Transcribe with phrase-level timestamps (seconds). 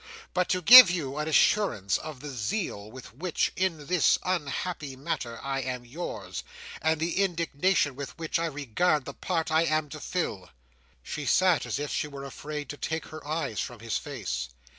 [0.33, 5.39] —"but to give you an assurance of the zeal with which, in this unhappy matter,
[5.43, 6.43] I am yours,
[6.81, 10.49] and the indignation with which I regard the part I am to fill!"
[11.03, 14.49] She sat as if she were afraid to take her eyes from his face.